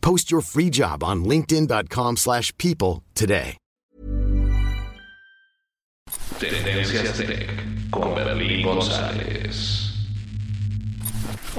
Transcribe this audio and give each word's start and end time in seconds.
Post 0.00 0.30
your 0.30 0.40
free 0.42 0.70
job 0.70 1.02
on 1.04 1.24
linkedin.com/people 1.24 2.16
slash 2.16 2.52
people 2.58 3.02
today. 3.14 3.56
Tendencias 6.38 7.16
Tech 7.16 7.48
con 7.90 8.14
Berlín 8.14 8.62
González. 8.62 9.87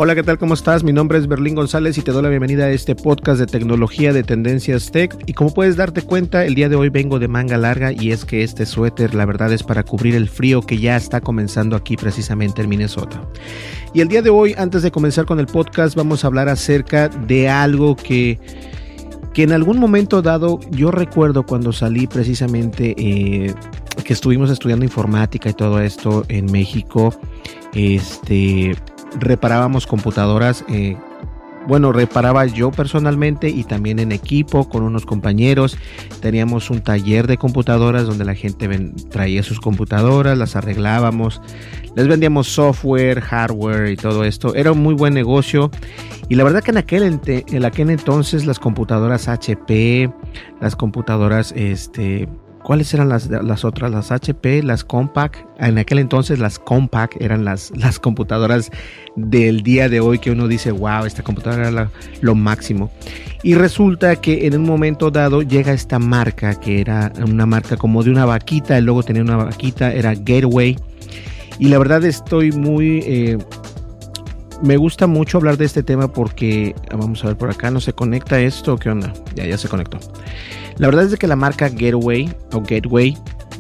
Hola, 0.02 0.16
¿qué 0.16 0.24
tal? 0.24 0.38
¿Cómo 0.38 0.54
estás? 0.54 0.82
Mi 0.82 0.94
nombre 0.94 1.18
es 1.18 1.28
Berlín 1.28 1.56
González 1.56 1.98
y 1.98 2.02
te 2.02 2.14
doy 2.14 2.24
la 2.24 2.30
bienvenida 2.30 2.64
a 2.64 2.70
este 2.70 2.96
podcast 2.96 3.38
de 3.38 3.48
tecnología 3.48 4.14
de 4.14 4.24
Tendencias 4.24 4.92
Tech. 4.92 5.14
Y 5.26 5.34
como 5.34 5.54
puedes 5.54 5.76
darte 5.76 6.04
cuenta, 6.04 6.46
el 6.46 6.56
día 6.56 6.70
de 6.70 6.78
hoy 6.78 6.88
vengo 6.88 7.20
de 7.20 7.28
manga 7.28 7.58
larga 7.58 7.92
y 7.92 8.14
es 8.14 8.24
que 8.24 8.42
este 8.42 8.66
suéter, 8.66 9.14
la 9.14 9.26
verdad, 9.26 9.52
es 9.52 9.62
para 9.62 9.84
cubrir 9.84 10.16
el 10.16 10.30
frío 10.30 10.62
que 10.62 10.78
ya 10.78 10.96
está 10.96 11.20
comenzando 11.20 11.76
aquí 11.76 11.98
precisamente 11.98 12.62
en 12.62 12.70
Minnesota. 12.70 13.22
Y 13.94 14.00
el 14.00 14.08
día 14.08 14.22
de 14.22 14.30
hoy, 14.30 14.56
antes 14.58 14.84
de 14.84 14.92
comenzar 14.92 15.26
con 15.26 15.38
el 15.38 15.48
podcast, 15.48 15.98
vamos 15.98 16.24
a 16.24 16.28
hablar 16.28 16.48
acerca 16.48 17.10
de 17.10 17.50
algo 17.50 17.98
que 17.98 18.40
que 19.34 19.44
en 19.44 19.52
algún 19.52 19.80
momento 19.80 20.22
dado 20.22 20.62
yo 20.72 20.92
recuerdo 20.92 21.46
cuando 21.46 21.74
salí 21.74 22.08
precisamente 22.08 22.96
eh, 22.98 23.54
que 24.06 24.14
estuvimos 24.14 24.50
estudiando 24.50 24.86
informática 24.86 25.50
y 25.50 25.54
todo 25.54 25.82
esto 25.82 26.26
en 26.30 26.46
México 26.46 27.14
este 27.74 28.76
reparábamos 29.20 29.88
computadoras 29.88 30.64
eh, 30.68 30.98
bueno, 31.70 31.92
reparaba 31.92 32.48
yo 32.48 32.72
personalmente 32.72 33.48
y 33.50 33.64
también 33.64 34.00
en 34.00 34.12
equipo 34.12 34.68
con 34.68 34.82
unos 34.82 35.06
compañeros. 35.06 35.78
Teníamos 36.20 36.72
un 36.72 36.82
taller 36.82 37.28
de 37.28 37.38
computadoras 37.38 38.08
donde 38.08 38.26
la 38.26 38.34
gente 38.34 38.68
ven, 38.68 38.96
traía 39.12 39.44
sus 39.44 39.60
computadoras, 39.60 40.36
las 40.36 40.56
arreglábamos, 40.56 41.42
les 41.96 42.08
vendíamos 42.08 42.48
software, 42.48 43.22
hardware 43.22 43.92
y 43.92 43.98
todo 43.98 44.24
esto. 44.24 44.56
Era 44.56 44.72
un 44.72 44.82
muy 44.82 44.96
buen 44.96 45.14
negocio. 45.14 45.70
Y 46.28 46.36
la 46.36 46.44
verdad 46.44 46.64
que 46.64 46.72
en 46.72 46.78
aquel, 46.78 47.20
en 47.28 47.66
aquel 47.66 47.90
entonces 47.92 48.48
las 48.48 48.58
computadoras 48.58 49.28
HP, 49.28 50.12
las 50.62 50.76
computadoras 50.76 51.52
este, 51.56 52.28
¿Cuáles 52.64 52.94
eran 52.94 53.10
las, 53.10 53.66
otras? 53.66 53.92
Las 53.92 54.12
HP, 54.12 54.62
las 54.64 54.84
Compaq. 54.84 55.38
En 55.60 55.78
aquel 55.78 56.00
entonces 56.00 56.40
las 56.40 56.60
Compaq 56.60 57.16
eran 57.20 57.46
las, 57.46 57.72
las 57.76 58.00
computadoras 58.00 58.70
del 59.16 59.64
día 59.64 59.90
de 59.90 60.00
hoy 60.00 60.20
que 60.20 60.32
uno 60.32 60.48
dice, 60.48 60.72
wow, 60.72 61.06
esta 61.06 61.24
computadora 61.24 61.70
era 61.70 61.90
lo 62.22 62.36
máximo. 62.36 62.92
Y 63.42 63.56
resulta 63.56 64.18
que 64.18 64.46
en 64.46 64.56
un 64.56 64.64
momento 64.64 65.10
dado 65.12 65.42
llega 65.42 65.72
esta 65.72 66.00
marca, 66.00 66.60
que 66.60 66.82
era 66.82 67.12
una 67.26 67.46
marca 67.46 67.78
como 67.78 68.04
de 68.04 68.12
una 68.12 68.26
vaquita, 68.26 68.78
el 68.78 68.86
logo 68.86 69.04
tenía 69.04 69.22
una 69.22 69.38
vaquita, 69.38 69.94
era 69.94 70.14
Gateway. 70.14 70.78
Y 71.60 71.70
la 71.70 71.78
verdad 71.78 72.04
estoy 72.04 72.52
muy... 72.52 73.00
Eh, 73.06 73.38
me 74.62 74.78
gusta 74.78 75.08
mucho 75.08 75.38
hablar 75.38 75.58
de 75.58 75.66
este 75.66 75.84
tema 75.84 76.08
porque, 76.08 76.76
vamos 76.92 77.24
a 77.24 77.28
ver 77.28 77.38
por 77.38 77.50
acá, 77.50 77.72
no 77.72 77.80
se 77.80 77.94
conecta 77.94 78.40
esto, 78.40 78.78
¿qué 78.78 78.90
onda? 78.90 79.14
Ya, 79.36 79.46
ya 79.46 79.58
se 79.58 79.68
conectó. 79.68 80.00
La 80.78 80.88
verdad 80.88 81.06
es 81.06 81.18
que 81.18 81.28
la 81.28 81.36
marca 81.36 81.70
Gateway 81.70 82.34
o 82.54 82.62
Gateway, 82.62 83.18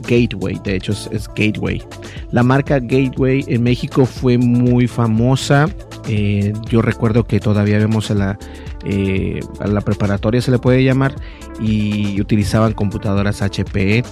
Gateway, 0.07 0.59
de 0.63 0.75
hecho 0.75 0.93
es, 0.93 1.27
Gateway. 1.35 1.83
La 2.31 2.43
marca 2.43 2.79
Gateway 2.79 3.43
en 3.47 3.63
México 3.63 4.05
fue 4.05 4.37
muy 4.37 4.87
famosa. 4.87 5.67
Eh, 6.07 6.53
yo 6.69 6.81
recuerdo 6.81 7.25
que 7.25 7.39
todavía 7.39 7.77
vemos 7.77 8.09
a 8.11 8.15
la, 8.15 8.39
eh, 8.85 9.39
a 9.59 9.67
la 9.67 9.81
preparatoria, 9.81 10.41
se 10.41 10.51
le 10.51 10.59
puede 10.59 10.83
llamar, 10.83 11.15
y 11.59 12.19
utilizaban 12.21 12.73
computadoras 12.73 13.41
HP, 13.41 14.03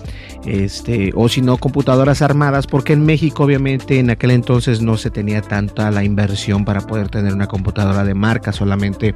este, 0.45 1.11
o 1.15 1.29
si 1.29 1.41
no, 1.41 1.57
computadoras 1.57 2.21
armadas, 2.21 2.67
porque 2.67 2.93
en 2.93 3.05
México 3.05 3.43
obviamente 3.43 3.99
en 3.99 4.09
aquel 4.09 4.31
entonces 4.31 4.81
no 4.81 4.97
se 4.97 5.09
tenía 5.09 5.41
tanta 5.41 5.89
la 5.91 6.03
inversión 6.03 6.65
para 6.65 6.81
poder 6.81 7.09
tener 7.09 7.33
una 7.33 7.47
computadora 7.47 8.03
de 8.03 8.13
marca, 8.13 8.51
solamente 8.51 9.15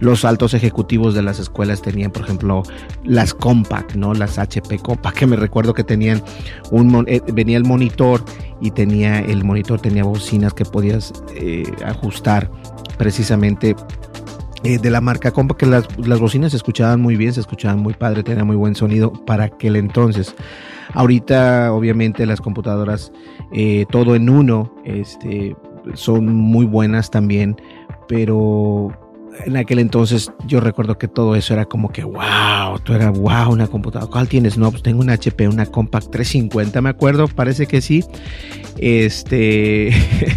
los 0.00 0.24
altos 0.24 0.54
ejecutivos 0.54 1.14
de 1.14 1.22
las 1.22 1.38
escuelas 1.38 1.82
tenían, 1.82 2.10
por 2.10 2.22
ejemplo, 2.22 2.62
las 3.04 3.34
Compaq, 3.34 3.96
¿no? 3.96 4.14
Las 4.14 4.38
HP 4.38 4.78
Compaq, 4.78 5.14
que 5.14 5.26
me 5.26 5.36
recuerdo 5.36 5.74
que 5.74 5.84
tenían 5.84 6.22
un, 6.70 7.04
eh, 7.08 7.20
venía 7.32 7.56
el 7.56 7.64
monitor 7.64 8.24
y 8.60 8.70
tenía, 8.70 9.18
el 9.20 9.44
monitor 9.44 9.80
tenía 9.80 10.04
bocinas 10.04 10.54
que 10.54 10.64
podías 10.64 11.12
eh, 11.34 11.64
ajustar 11.84 12.50
precisamente 12.98 13.74
eh, 14.64 14.78
de 14.78 14.90
la 14.90 15.00
marca 15.00 15.32
Compa, 15.32 15.56
que 15.56 15.66
las, 15.66 15.86
las, 15.98 16.20
bocinas 16.20 16.52
se 16.52 16.56
escuchaban 16.56 17.00
muy 17.00 17.16
bien, 17.16 17.32
se 17.32 17.40
escuchaban 17.40 17.80
muy 17.80 17.94
padre, 17.94 18.22
tenía 18.22 18.44
muy 18.44 18.56
buen 18.56 18.74
sonido 18.74 19.12
para 19.12 19.44
aquel 19.44 19.76
entonces. 19.76 20.34
Ahorita, 20.94 21.72
obviamente, 21.72 22.26
las 22.26 22.40
computadoras, 22.40 23.12
eh, 23.52 23.86
todo 23.90 24.14
en 24.14 24.28
uno, 24.28 24.74
este, 24.84 25.56
son 25.94 26.26
muy 26.26 26.66
buenas 26.66 27.10
también, 27.10 27.56
pero 28.06 28.92
en 29.44 29.56
aquel 29.56 29.78
entonces 29.78 30.32
yo 30.46 30.60
recuerdo 30.60 30.98
que 30.98 31.08
todo 31.08 31.34
eso 31.36 31.54
era 31.54 31.64
como 31.64 31.90
que 31.90 32.04
wow, 32.04 32.78
tú 32.82 32.92
era 32.92 33.10
wow, 33.10 33.50
una 33.50 33.66
computadora. 33.66 34.10
¿Cuál 34.10 34.28
tienes? 34.28 34.58
No, 34.58 34.70
pues 34.70 34.82
tengo 34.82 35.00
una 35.00 35.14
HP, 35.14 35.48
una 35.48 35.66
Compact 35.66 36.10
350, 36.10 36.80
me 36.80 36.90
acuerdo, 36.90 37.28
parece 37.28 37.66
que 37.66 37.80
sí. 37.80 38.04
Este 38.78 39.92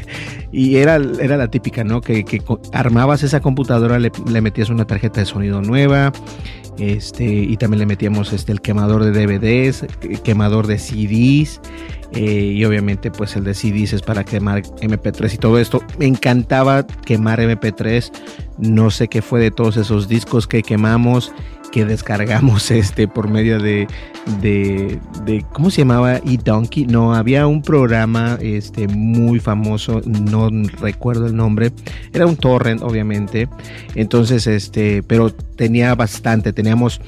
y 0.52 0.78
era, 0.78 0.96
era 0.96 1.38
la 1.38 1.50
típica, 1.50 1.84
¿no? 1.84 2.02
Que, 2.02 2.24
armabas 2.72 3.24
esa 3.24 3.42
computadora, 3.42 4.00
le, 4.00 4.12
le, 4.32 4.42
metías 4.42 4.70
una 4.70 4.86
tarjeta 4.86 5.20
de 5.20 5.26
sonido 5.26 5.62
nueva, 5.62 6.14
este, 6.78 7.26
y 7.26 7.58
también 7.58 7.80
le 7.80 7.86
metíamos 7.86 8.34
este, 8.34 8.52
el 8.52 8.62
quemador 8.62 9.04
de 9.04 9.12
DVDs, 9.12 9.86
quemador 10.24 10.68
de 10.68 10.78
CDs, 10.78 11.62
eh, 12.14 12.54
y 12.56 12.64
obviamente 12.66 13.12
pues 13.12 13.36
el 13.36 13.44
de 13.44 13.54
CDs 13.54 13.94
es 13.94 14.02
para 14.02 14.24
quemar 14.24 14.64
MP3 14.64 15.34
y 15.34 15.38
todo 15.38 15.60
esto. 15.60 15.82
Me 15.98 16.06
encantaba 16.06 16.86
quemar 16.86 17.40
MP3, 17.40 18.12
no 18.58 18.90
sé 18.90 19.08
qué 19.08 19.22
fue 19.22 19.40
de 19.40 19.52
todos 19.52 19.78
esos 19.78 20.08
discos 20.08 20.48
que 20.48 20.64
quemamos 20.64 21.34
que 21.76 21.84
descargamos 21.84 22.72
este 22.72 23.06
por 23.06 23.28
medio 23.28 23.60
de, 23.60 23.86
de, 24.42 25.46
¿cómo 25.52 25.70
se 25.70 25.82
llamaba? 25.82 26.22
eDonkey. 26.26 26.86
No, 26.86 27.14
había 27.14 27.48
un 27.48 27.62
programa 27.62 28.38
este 28.42 28.88
muy 28.88 29.42
famoso, 29.42 30.02
no 30.06 30.50
recuerdo 30.80 31.28
el 31.28 31.36
nombre. 31.36 31.74
Era 32.14 32.28
un 32.28 32.38
torrent, 32.38 32.82
obviamente. 32.82 33.50
Entonces, 33.94 34.48
este, 34.48 35.04
pero 35.04 35.34
tenía 35.34 35.94
bastante, 35.96 36.54
teníamos 36.54 37.02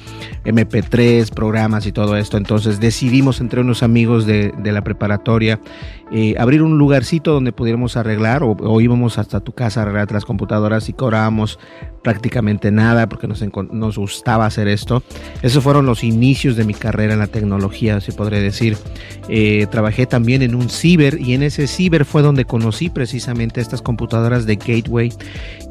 MP3, 0.44 1.30
programas 1.30 1.86
y 1.86 1.92
todo 1.92 2.18
esto. 2.18 2.36
Entonces 2.36 2.78
decidimos 2.78 3.40
entre 3.40 3.62
unos 3.62 3.82
amigos 3.82 4.26
de, 4.26 4.52
de 4.58 4.72
la 4.72 4.82
preparatoria 4.84 5.60
eh, 6.10 6.34
abrir 6.38 6.62
un 6.62 6.78
lugarcito 6.78 7.32
donde 7.32 7.52
pudiéramos 7.52 7.96
arreglar 7.96 8.42
o, 8.42 8.80
íbamos 8.80 9.18
hasta 9.18 9.40
tu 9.40 9.52
casa 9.52 9.80
a 9.80 9.82
arreglar 9.82 10.10
las 10.10 10.24
computadoras 10.24 10.88
y 10.88 10.94
cobrábamos 10.94 11.58
prácticamente 12.02 12.70
nada 12.70 13.08
porque 13.08 13.28
nos, 13.28 13.44
nos 13.72 13.98
gustaba 13.98 14.46
hacer 14.46 14.68
esto. 14.68 15.02
Esos 15.42 15.62
fueron 15.62 15.84
los 15.84 16.04
inicios 16.04 16.56
de 16.56 16.64
mi 16.64 16.72
carrera 16.72 17.12
en 17.12 17.18
la 17.18 17.26
tecnología, 17.26 18.00
se 18.00 18.12
podría 18.12 18.40
decir. 18.40 18.76
Eh, 19.28 19.66
trabajé 19.70 20.06
también 20.06 20.40
en 20.42 20.54
un 20.54 20.70
ciber 20.70 21.20
y 21.20 21.34
en 21.34 21.42
ese 21.42 21.66
ciber 21.66 22.06
fue 22.06 22.22
donde 22.22 22.46
conocí 22.46 22.88
precisamente 22.88 23.60
estas 23.60 23.82
computadoras 23.82 24.46
de 24.46 24.56
Gateway, 24.56 25.12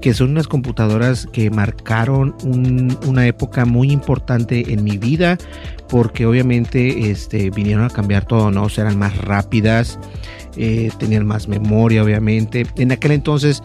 que 0.02 0.14
son 0.14 0.32
unas 0.32 0.48
computadoras 0.48 1.28
que 1.32 1.50
marcaron 1.50 2.36
un, 2.44 2.96
una 3.08 3.26
época 3.26 3.66
muy 3.66 3.92
importante 3.92 4.72
en 4.72 4.84
mi 4.84 4.98
vida 4.98 5.38
porque 5.88 6.26
obviamente 6.26 7.12
este, 7.12 7.50
vinieron 7.50 7.86
a 7.86 7.90
cambiar 7.90 8.26
todo, 8.26 8.52
¿no? 8.52 8.64
O 8.64 8.70
sea, 8.70 8.84
eran 8.86 8.98
más 8.98 9.18
rápidas, 9.18 10.00
eh, 10.56 10.90
tenían 10.98 11.26
más 11.26 11.48
memoria, 11.48 12.04
obviamente. 12.04 12.66
En 12.78 12.92
aquel 12.92 13.12
entonces 13.12 13.62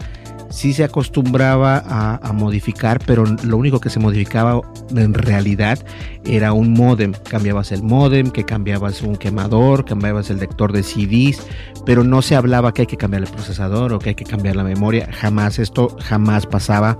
sí 0.53 0.71
se 0.71 0.83
acostumbraba 0.83 1.83
a, 2.21 2.31
modificar, 2.31 2.99
pero 3.05 3.25
lo 3.43 3.57
único 3.57 3.79
que 3.79 3.89
se 3.89 3.99
modificaba 3.99 4.61
en 4.95 5.13
realidad 5.13 5.79
era 6.25 6.53
un 6.53 6.73
modem. 6.73 7.13
Cambiabas 7.27 7.71
el 7.71 7.81
modem, 7.81 8.29
que 8.29 8.43
cambiabas 8.43 9.01
un 9.01 9.15
quemador, 9.15 9.83
cambiabas 9.83 10.29
el 10.29 10.39
lector 10.39 10.71
de 10.71 10.83
CDs, 10.83 11.41
pero 11.85 12.03
no 12.03 12.21
se 12.21 12.35
hablaba 12.35 12.73
que 12.73 12.83
hay 12.83 12.87
que 12.87 12.97
cambiar 12.97 13.23
el 13.23 13.29
procesador 13.29 13.93
o 13.93 13.99
que 13.99 14.09
hay 14.09 14.15
que 14.15 14.25
cambiar 14.25 14.55
la 14.55 14.63
memoria. 14.63 15.09
Jamás 15.11 15.57
esto 15.57 15.97
jamás 15.99 16.45
pasaba. 16.45 16.97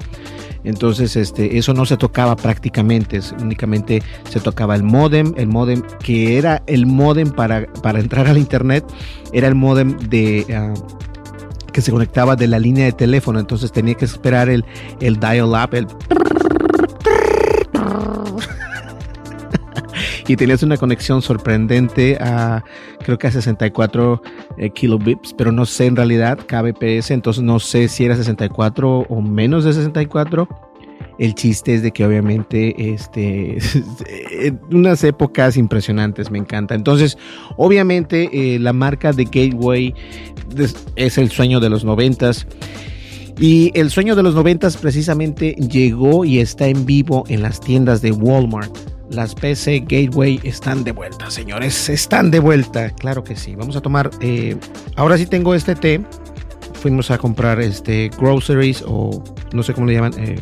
Entonces, 0.64 1.16
este, 1.16 1.58
eso 1.58 1.74
no 1.74 1.86
se 1.86 1.98
tocaba 1.98 2.36
prácticamente, 2.36 3.20
únicamente 3.40 4.02
se 4.30 4.40
tocaba 4.40 4.76
el 4.76 4.84
modem, 4.84 5.34
el 5.38 5.48
modem 5.48 5.84
que 6.00 6.38
era 6.38 6.64
el 6.68 6.86
modem 6.86 7.30
para, 7.30 7.68
para 7.84 8.00
entrar 8.00 8.28
al 8.28 8.38
internet, 8.38 8.84
era 9.34 9.48
el 9.48 9.56
modem 9.56 9.98
de 10.10 10.46
ah, 10.56 10.74
que 11.74 11.82
se 11.82 11.92
conectaba 11.92 12.38
de 12.38 12.48
la 12.48 12.60
línea 12.60 12.86
de 12.86 12.94
teléfono, 12.94 13.40
entonces 13.40 13.72
tenía 13.72 13.96
que 13.96 14.06
esperar 14.06 14.50
el, 14.50 14.64
el 15.02 15.20
dial-up, 15.20 15.74
el... 15.74 15.88
y 20.28 20.36
tenías 20.36 20.64
una 20.64 20.78
conexión 20.78 21.22
sorprendente 21.22 22.18
a 22.22 22.64
creo 23.04 23.18
que 23.18 23.28
a 23.28 23.32
64 23.32 24.22
eh, 24.58 24.70
kilobits, 24.70 25.34
pero 25.34 25.52
no 25.52 25.66
sé 25.66 25.88
en 25.88 25.96
realidad 25.96 26.40
kbps, 26.40 27.12
entonces 27.12 27.44
no 27.44 27.60
sé 27.60 27.90
si 27.90 28.06
era 28.06 28.16
64 28.16 29.08
o 29.10 29.22
menos 29.22 29.66
de 29.66 29.74
64 29.74 30.48
el 31.20 31.36
chiste 31.36 31.76
es 31.76 31.82
de 31.82 31.92
que 31.92 32.06
obviamente 32.06 32.94
este 32.94 33.58
unas 34.72 35.04
épocas 35.04 35.58
impresionantes 35.58 36.32
me 36.32 36.40
encanta. 36.40 36.76
Entonces, 36.76 37.18
obviamente 37.58 38.30
eh, 38.34 38.60
la 38.60 38.74
marca 38.74 39.12
de 39.12 39.26
Gateway 39.26 39.94
es 40.96 41.18
el 41.18 41.30
sueño 41.32 41.60
de 41.60 41.70
los 41.70 41.84
noventas. 41.84 42.48
Y 43.40 43.72
el 43.74 43.90
sueño 43.90 44.16
de 44.16 44.24
los 44.24 44.36
noventas 44.36 44.78
precisamente 44.78 45.54
llegó 45.54 46.24
y 46.24 46.40
está 46.40 46.68
en 46.68 46.86
vivo 46.86 47.24
en 47.28 47.42
las 47.42 47.60
tiendas 47.60 48.02
de 48.02 48.12
Walmart. 48.12 48.76
Las 49.10 49.36
PC 49.36 49.82
Gateway 49.82 50.40
están 50.44 50.84
de 50.84 50.92
vuelta, 50.92 51.30
señores. 51.30 51.90
Están 51.90 52.32
de 52.32 52.40
vuelta. 52.40 52.90
Claro 52.92 53.24
que 53.24 53.36
sí. 53.36 53.56
Vamos 53.56 53.76
a 53.76 53.82
tomar. 53.82 54.10
Eh, 54.22 54.56
ahora 54.96 55.18
sí 55.18 55.26
tengo 55.26 55.54
este 55.56 55.76
té. 55.76 56.02
Fuimos 56.74 57.12
a 57.12 57.18
comprar 57.18 57.60
este 57.62 58.10
groceries 58.18 58.84
o 58.88 59.24
no 59.54 59.64
sé 59.64 59.74
cómo 59.74 59.88
le 59.88 59.94
llaman. 59.94 60.14
Eh, 60.18 60.36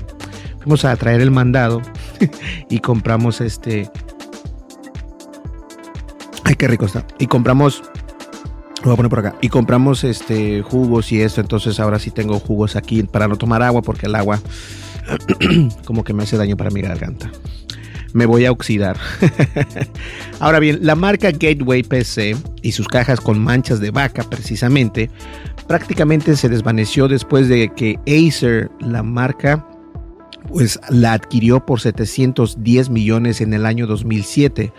fuimos 0.61 0.85
a 0.85 0.95
traer 0.95 1.21
el 1.21 1.31
mandado 1.31 1.81
y 2.69 2.79
compramos 2.79 3.41
este. 3.41 3.89
Ay, 6.43 6.55
qué 6.55 6.67
rico 6.67 6.85
está. 6.85 7.05
Y 7.19 7.27
compramos. 7.27 7.83
Lo 8.79 8.85
voy 8.85 8.93
a 8.93 8.95
poner 8.97 9.09
por 9.09 9.19
acá. 9.19 9.35
Y 9.41 9.49
compramos 9.49 10.03
este 10.03 10.61
jugos 10.61 11.11
y 11.11 11.21
esto. 11.21 11.41
Entonces 11.41 11.79
ahora 11.79 11.99
sí 11.99 12.11
tengo 12.11 12.39
jugos 12.39 12.75
aquí 12.75 13.03
para 13.03 13.27
no 13.27 13.37
tomar 13.37 13.61
agua 13.61 13.81
porque 13.81 14.07
el 14.07 14.15
agua 14.15 14.39
como 15.85 16.03
que 16.03 16.13
me 16.13 16.23
hace 16.23 16.37
daño 16.37 16.57
para 16.57 16.71
mi 16.71 16.81
garganta. 16.81 17.31
Me 18.13 18.25
voy 18.25 18.45
a 18.45 18.51
oxidar. 18.51 18.97
ahora 20.39 20.59
bien, 20.59 20.79
la 20.81 20.95
marca 20.95 21.31
Gateway 21.31 21.83
PC 21.83 22.35
y 22.61 22.73
sus 22.73 22.87
cajas 22.87 23.21
con 23.21 23.39
manchas 23.39 23.79
de 23.79 23.91
vaca 23.91 24.23
precisamente 24.23 25.09
prácticamente 25.71 26.35
se 26.35 26.49
desvaneció 26.49 27.07
después 27.07 27.47
de 27.47 27.71
que 27.73 27.97
Acer, 28.05 28.69
la 28.81 29.03
marca, 29.03 29.65
pues 30.51 30.79
la 30.89 31.13
adquirió 31.13 31.65
por 31.65 31.79
710 31.79 32.89
millones 32.89 33.41
en 33.41 33.53
el 33.53 33.65
año 33.65 33.87
2007. 33.87 34.73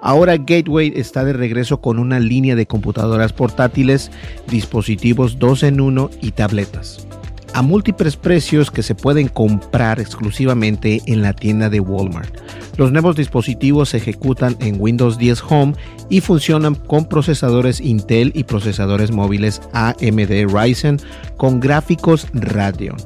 Ahora 0.00 0.36
Gateway 0.36 0.92
está 0.94 1.24
de 1.24 1.32
regreso 1.32 1.80
con 1.80 1.98
una 1.98 2.20
línea 2.20 2.54
de 2.54 2.66
computadoras 2.66 3.32
portátiles, 3.32 4.10
dispositivos 4.48 5.38
2 5.38 5.64
en 5.64 5.80
1 5.80 6.10
y 6.22 6.30
tabletas. 6.32 7.06
A 7.54 7.62
múltiples 7.62 8.16
precios 8.16 8.70
que 8.70 8.82
se 8.82 8.94
pueden 8.94 9.28
comprar 9.28 9.98
exclusivamente 9.98 11.00
en 11.06 11.22
la 11.22 11.32
tienda 11.32 11.70
de 11.70 11.80
Walmart. 11.80 12.34
Los 12.76 12.92
nuevos 12.92 13.16
dispositivos 13.16 13.88
se 13.88 13.96
ejecutan 13.96 14.56
en 14.60 14.76
Windows 14.78 15.16
10 15.16 15.42
Home 15.48 15.74
y 16.10 16.20
funcionan 16.20 16.74
con 16.74 17.06
procesadores 17.06 17.80
Intel 17.80 18.30
y 18.34 18.44
procesadores 18.44 19.10
móviles 19.10 19.62
AMD 19.72 20.52
Ryzen 20.52 20.98
con 21.38 21.58
gráficos 21.58 22.26
Radeon. 22.34 22.98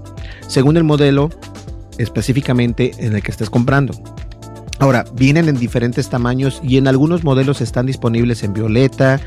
Según 0.49 0.77
el 0.77 0.83
modelo, 0.83 1.31
específicamente 2.01 2.93
en 2.99 3.15
el 3.15 3.23
que 3.23 3.31
estés 3.31 3.51
comprando. 3.51 3.95
Ahora, 4.81 5.05
vienen 5.13 5.49
en 5.51 5.59
diferentes 5.59 6.09
tamaños 6.09 6.61
y 6.65 6.79
en 6.79 6.89
algunos 6.89 7.23
modelos 7.23 7.61
están 7.61 7.85
disponibles 7.85 8.43
en 8.43 8.55
violeta, 8.55 9.21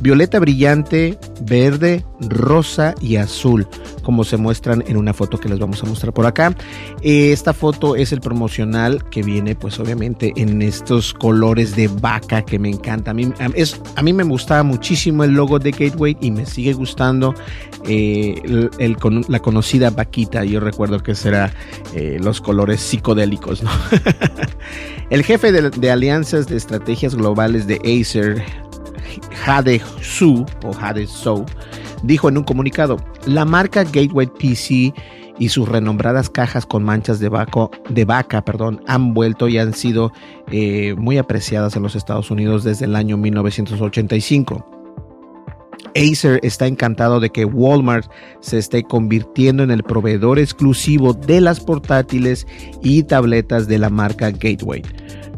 violeta 0.00 0.38
brillante, 0.38 1.18
verde, 1.42 2.04
rosa 2.20 2.94
y 3.00 3.16
azul, 3.16 3.66
como 4.10 4.24
se 4.24 4.36
muestran 4.36 4.82
en 4.88 4.96
una 4.96 5.14
foto 5.14 5.38
que 5.38 5.48
les 5.48 5.60
vamos 5.60 5.80
a 5.84 5.86
mostrar 5.86 6.12
por 6.12 6.26
acá. 6.26 6.52
Esta 7.00 7.54
foto 7.54 7.94
es 7.94 8.10
el 8.10 8.20
promocional 8.20 9.08
que 9.08 9.22
viene 9.22 9.54
pues 9.54 9.78
obviamente 9.78 10.32
en 10.34 10.62
estos 10.62 11.14
colores 11.14 11.76
de 11.76 11.86
vaca 11.86 12.42
que 12.42 12.58
me 12.58 12.68
encanta. 12.70 13.12
A 13.12 13.14
mí, 13.14 13.32
es, 13.54 13.80
a 13.94 14.02
mí 14.02 14.12
me 14.12 14.24
gustaba 14.24 14.64
muchísimo 14.64 15.22
el 15.22 15.30
logo 15.30 15.60
de 15.60 15.70
Gateway 15.70 16.16
y 16.20 16.32
me 16.32 16.44
sigue 16.44 16.72
gustando 16.72 17.36
eh, 17.84 18.34
el, 18.80 18.96
la 19.28 19.38
conocida 19.38 19.90
vaquita. 19.90 20.44
Yo 20.44 20.58
recuerdo 20.58 20.98
que 20.98 21.14
será 21.14 21.52
eh, 21.94 22.18
los 22.20 22.40
colores 22.40 22.80
psicodélicos. 22.80 23.62
el 25.10 25.22
jefe 25.22 25.52
de, 25.52 25.90
alianzas 25.92 26.48
de 26.48 26.56
estrategias 26.56 27.14
globales 27.14 27.68
de 27.68 27.76
Acer, 27.76 28.42
Jade 29.44 29.80
Su 30.00 30.46
o 30.64 31.44
dijo 32.02 32.28
en 32.28 32.38
un 32.38 32.44
comunicado, 32.44 32.96
la 33.26 33.44
marca 33.44 33.84
Gateway 33.84 34.26
PC 34.26 34.94
y 35.38 35.48
sus 35.48 35.68
renombradas 35.68 36.28
cajas 36.28 36.66
con 36.66 36.84
manchas 36.84 37.18
de, 37.18 37.30
de 37.88 38.04
vaca 38.04 38.44
perdón, 38.44 38.82
han 38.86 39.14
vuelto 39.14 39.48
y 39.48 39.58
han 39.58 39.72
sido 39.74 40.12
eh, 40.50 40.94
muy 40.96 41.18
apreciadas 41.18 41.76
en 41.76 41.82
los 41.82 41.96
Estados 41.96 42.30
Unidos 42.30 42.64
desde 42.64 42.84
el 42.84 42.94
año 42.94 43.16
1985. 43.16 44.79
Acer 45.94 46.40
está 46.42 46.66
encantado 46.66 47.20
de 47.20 47.30
que 47.30 47.44
Walmart 47.44 48.10
se 48.40 48.58
esté 48.58 48.82
convirtiendo 48.82 49.62
en 49.62 49.70
el 49.70 49.82
proveedor 49.82 50.38
exclusivo 50.38 51.12
de 51.12 51.40
las 51.40 51.60
portátiles 51.60 52.46
y 52.82 53.02
tabletas 53.02 53.66
de 53.68 53.78
la 53.78 53.90
marca 53.90 54.30
Gateway. 54.30 54.82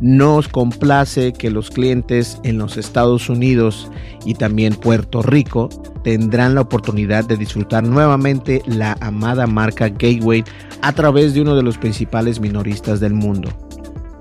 Nos 0.00 0.49
complace 0.49 1.32
que 1.32 1.50
los 1.50 1.70
clientes 1.70 2.38
en 2.43 2.58
los 2.58 2.76
Estados 2.76 3.28
Unidos 3.28 3.91
y 4.24 4.34
también 4.34 4.74
Puerto 4.74 5.22
Rico 5.22 5.69
tendrán 6.03 6.56
la 6.56 6.62
oportunidad 6.62 7.24
de 7.24 7.36
disfrutar 7.36 7.84
nuevamente 7.84 8.62
la 8.67 8.96
amada 9.00 9.46
marca 9.46 9.88
Gateway 9.88 10.44
a 10.81 10.93
través 10.93 11.34
de 11.34 11.43
uno 11.43 11.55
de 11.55 11.62
los 11.62 11.79
principales 11.79 12.41
minoristas 12.41 12.98
del 12.98 13.15
mundo. 13.15 13.50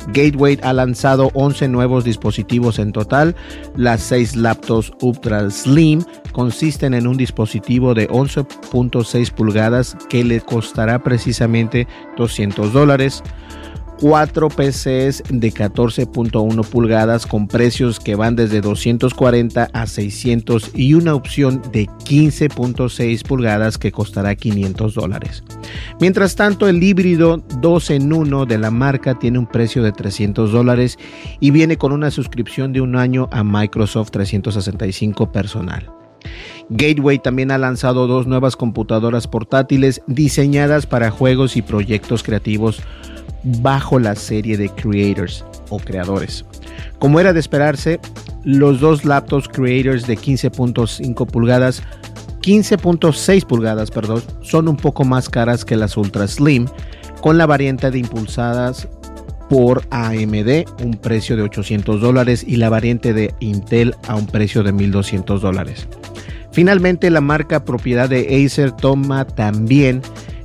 Gateway 0.07 0.59
ha 0.63 0.73
lanzado 0.73 1.31
11 1.33 1.67
nuevos 1.67 2.03
dispositivos 2.03 2.79
en 2.79 2.91
total. 2.91 3.35
Las 3.75 4.01
6 4.03 4.35
laptops 4.35 4.91
Ultra 5.01 5.49
Slim 5.49 6.03
consisten 6.31 6.93
en 6.93 7.07
un 7.07 7.17
dispositivo 7.17 7.93
de 7.93 8.07
11.6 8.09 9.31
pulgadas 9.31 9.97
que 10.09 10.23
le 10.23 10.41
costará 10.41 11.03
precisamente 11.03 11.87
200 12.17 12.73
dólares. 12.73 13.23
4 14.01 14.49
PCs 14.49 15.21
de 15.29 15.53
14.1 15.53 16.65
pulgadas 16.65 17.27
con 17.27 17.47
precios 17.47 17.99
que 17.99 18.15
van 18.15 18.35
desde 18.35 18.59
240 18.59 19.69
a 19.71 19.85
600 19.85 20.71
y 20.73 20.95
una 20.95 21.13
opción 21.13 21.61
de 21.71 21.85
15.6 21.85 23.23
pulgadas 23.23 23.77
que 23.77 23.91
costará 23.91 24.33
500 24.33 24.95
dólares. 24.95 25.43
Mientras 25.99 26.35
tanto, 26.35 26.67
el 26.67 26.81
híbrido 26.81 27.43
2 27.59 27.91
en 27.91 28.11
1 28.11 28.47
de 28.47 28.57
la 28.57 28.71
marca 28.71 29.19
tiene 29.19 29.37
un 29.37 29.45
precio 29.45 29.83
de 29.83 29.91
300 29.91 30.51
dólares 30.51 30.97
y 31.39 31.51
viene 31.51 31.77
con 31.77 31.91
una 31.91 32.09
suscripción 32.09 32.73
de 32.73 32.81
un 32.81 32.95
año 32.95 33.29
a 33.31 33.43
Microsoft 33.43 34.09
365 34.09 35.31
personal. 35.31 35.91
Gateway 36.69 37.19
también 37.19 37.51
ha 37.51 37.59
lanzado 37.59 38.07
dos 38.07 38.25
nuevas 38.25 38.55
computadoras 38.55 39.27
portátiles 39.27 40.01
diseñadas 40.07 40.87
para 40.87 41.11
juegos 41.11 41.55
y 41.55 41.61
proyectos 41.61 42.23
creativos 42.23 42.81
bajo 43.43 43.99
la 43.99 44.15
serie 44.15 44.57
de 44.57 44.69
creators 44.69 45.45
o 45.69 45.79
creadores. 45.79 46.45
Como 46.99 47.19
era 47.19 47.33
de 47.33 47.39
esperarse, 47.39 47.99
los 48.43 48.79
dos 48.79 49.05
laptops 49.05 49.47
creators 49.47 50.07
de 50.07 50.17
15.5 50.17 51.27
pulgadas 51.27 51.83
15.6 52.41 53.45
pulgadas, 53.45 53.91
perdón, 53.91 54.23
son 54.41 54.67
un 54.67 54.75
poco 54.75 55.05
más 55.05 55.29
caras 55.29 55.63
que 55.63 55.75
las 55.75 55.95
Ultra 55.95 56.27
Slim, 56.27 56.65
con 57.21 57.37
la 57.37 57.45
variante 57.45 57.91
de 57.91 57.99
impulsadas 57.99 58.87
por 59.47 59.83
AMD, 59.91 60.65
un 60.83 60.97
precio 60.99 61.35
de 61.35 61.43
800 61.43 62.01
dólares, 62.01 62.43
y 62.45 62.55
la 62.55 62.69
variante 62.69 63.13
de 63.13 63.33
Intel 63.41 63.95
a 64.07 64.15
un 64.15 64.25
precio 64.25 64.63
de 64.63 64.71
1200 64.71 65.41
dólares. 65.41 65.87
Finalmente, 66.51 67.09
la 67.11 67.21
marca 67.21 67.63
propiedad 67.63 68.09
de 68.09 68.43
Acer 68.45 68.71
toma 68.71 69.25
también 69.25 70.01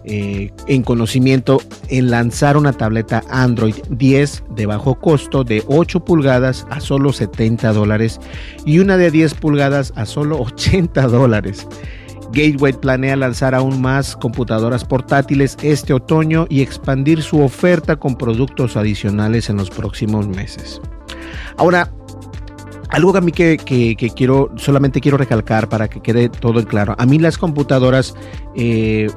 eh, 0.07 0.53
en 0.69 0.83
conocimiento 0.83 1.61
en 1.89 2.11
lanzar 2.11 2.57
una 2.57 2.73
tableta 2.73 3.25
Android 3.29 3.75
10 3.91 4.45
de 4.51 4.67
bajo 4.67 4.95
costo 5.01 5.43
de 5.43 5.65
8 5.67 6.05
pulgadas 6.05 6.67
a 6.71 6.81
solo 6.81 7.13
70 7.13 7.73
dólares 7.73 8.21
y 8.65 8.79
una 8.79 8.97
de 8.97 9.11
10 9.11 9.35
pulgadas 9.35 9.93
a 9.97 10.07
solo 10.07 10.41
80 10.41 11.09
dólares. 11.09 11.67
Gateway 12.33 12.73
planea 12.73 13.17
lanzar 13.17 13.55
aún 13.55 13.81
más 13.81 14.17
computadoras 14.17 14.85
portátiles 14.85 15.57
este 15.63 15.93
otoño 15.93 16.47
y 16.49 16.61
expandir 16.61 17.23
su 17.23 17.41
oferta 17.41 17.97
con 17.97 18.17
productos 18.17 18.77
adicionales 18.77 19.49
en 19.51 19.57
los 19.57 19.71
próximos 19.71 20.29
meses. 20.29 20.81
Ahora, 21.57 21.93
algo 22.89 23.13
que 23.13 23.19
a 23.19 23.21
mí 23.21 23.33
que, 23.33 24.13
quiero, 24.15 24.51
solamente 24.57 25.01
quiero 25.01 25.17
recalcar 25.17 25.69
para 25.69 25.89
que 25.89 26.01
quede 26.01 26.29
todo 26.29 26.61
en 26.61 26.67
claro. 26.67 26.95
A 26.99 27.07
mí 27.07 27.19
las 27.19 27.39
computadoras 27.39 28.15
eh, 28.55 29.09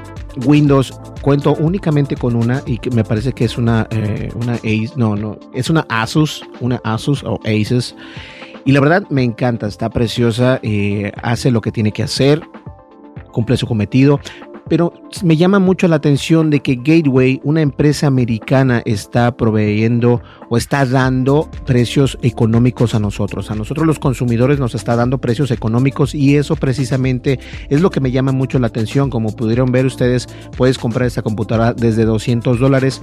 Windows 0.45 0.99
cuento 1.21 1.55
únicamente 1.55 2.15
con 2.15 2.35
una 2.35 2.63
y 2.65 2.77
que 2.77 2.89
me 2.91 3.03
parece 3.03 3.33
que 3.33 3.45
es 3.45 3.57
una, 3.57 3.87
eh, 3.91 4.31
una 4.35 4.55
Ace, 4.55 4.91
no, 4.95 5.15
no, 5.15 5.37
es 5.53 5.69
una 5.69 5.85
Asus, 5.89 6.43
una 6.59 6.81
Asus 6.83 7.23
o 7.23 7.39
Asus. 7.45 7.95
Y 8.65 8.71
la 8.71 8.81
verdad 8.81 9.03
me 9.09 9.23
encanta, 9.23 9.67
está 9.67 9.89
preciosa, 9.89 10.59
eh, 10.63 11.11
hace 11.23 11.51
lo 11.51 11.61
que 11.61 11.71
tiene 11.71 11.91
que 11.91 12.03
hacer, 12.03 12.41
cumple 13.31 13.57
su 13.57 13.67
cometido 13.67 14.19
pero 14.69 14.93
me 15.23 15.35
llama 15.35 15.59
mucho 15.59 15.87
la 15.87 15.97
atención 15.97 16.49
de 16.49 16.61
que 16.61 16.75
Gateway, 16.75 17.41
una 17.43 17.61
empresa 17.61 18.07
americana, 18.07 18.81
está 18.85 19.35
proveyendo 19.35 20.21
o 20.49 20.57
está 20.57 20.85
dando 20.85 21.49
precios 21.65 22.17
económicos 22.21 22.95
a 22.95 22.99
nosotros. 22.99 23.51
A 23.51 23.55
nosotros 23.55 23.87
los 23.87 23.99
consumidores 23.99 24.59
nos 24.59 24.75
está 24.75 24.95
dando 24.95 25.17
precios 25.17 25.51
económicos 25.51 26.13
y 26.13 26.37
eso 26.37 26.55
precisamente 26.55 27.39
es 27.69 27.81
lo 27.81 27.89
que 27.89 27.99
me 27.99 28.11
llama 28.11 28.31
mucho 28.31 28.59
la 28.59 28.67
atención. 28.67 29.09
Como 29.09 29.35
pudieron 29.35 29.71
ver 29.71 29.85
ustedes, 29.85 30.27
puedes 30.55 30.77
comprar 30.77 31.07
esta 31.07 31.23
computadora 31.23 31.73
desde 31.73 32.05
200 32.05 32.59
dólares 32.59 33.01